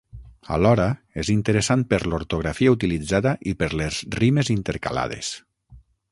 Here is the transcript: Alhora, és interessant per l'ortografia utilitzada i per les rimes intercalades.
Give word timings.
Alhora, 0.53 0.85
és 1.23 1.29
interessant 1.33 1.83
per 1.91 1.99
l'ortografia 2.13 2.73
utilitzada 2.77 3.33
i 3.51 3.53
per 3.59 3.69
les 3.83 3.99
rimes 4.21 4.49
intercalades. 4.55 5.31